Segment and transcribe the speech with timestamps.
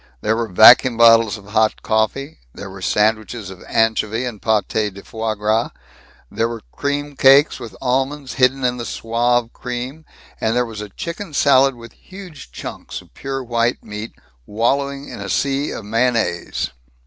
[0.21, 2.39] There were vacuum bottles of hot coffee.
[2.55, 5.69] There were sandwiches of anchovy and paté de foie gras.
[6.31, 10.05] There were cream cakes with almonds hidden in the suave cream,
[10.41, 14.13] and there was a chicken salad with huge chunks of pure white meat
[14.47, 16.71] wallowing in a sea of mayonnaise.